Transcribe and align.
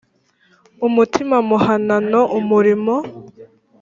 umutima 0.87 1.35
muhanano 1.49 2.21
umurimo 2.39 2.95